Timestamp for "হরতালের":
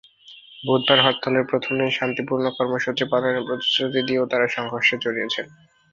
1.05-1.45